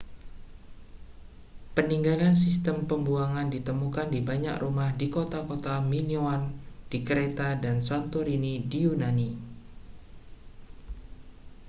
peninggalan 1.77 2.33
sistem 2.43 2.77
pembuangan 2.89 3.47
ditemukan 3.55 4.07
di 4.13 4.19
banyak 4.29 4.55
rumah 4.63 4.89
di 5.01 5.07
kota-kota 5.15 5.75
minoan 5.91 6.41
di 6.91 6.99
kreta 7.07 7.49
dan 7.63 7.77
santorini 7.89 8.53
di 8.71 8.77
yunani 8.85 9.29